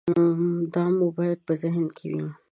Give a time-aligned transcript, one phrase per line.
[0.73, 2.25] دا مو باید په ذهن کې وي.